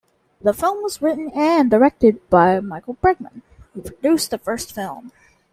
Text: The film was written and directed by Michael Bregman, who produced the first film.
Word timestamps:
The 0.41 0.51
film 0.51 0.81
was 0.81 0.99
written 0.99 1.29
and 1.35 1.69
directed 1.69 2.27
by 2.31 2.59
Michael 2.59 2.95
Bregman, 3.03 3.43
who 3.75 3.83
produced 3.83 4.31
the 4.31 4.39
first 4.39 4.73
film. 4.73 5.11